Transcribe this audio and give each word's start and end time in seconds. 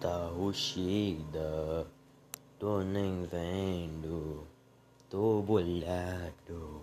Tá 0.00 0.28
roxida, 0.28 1.84
tô 2.56 2.82
nem 2.82 3.24
vendo, 3.24 4.46
tô 5.10 5.42
bolado. 5.42 6.77